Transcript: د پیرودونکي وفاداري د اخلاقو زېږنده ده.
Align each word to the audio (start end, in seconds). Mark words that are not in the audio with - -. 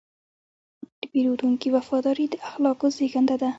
د 0.99 1.01
پیرودونکي 1.11 1.67
وفاداري 1.75 2.25
د 2.29 2.35
اخلاقو 2.47 2.87
زېږنده 2.97 3.35
ده. 3.41 3.49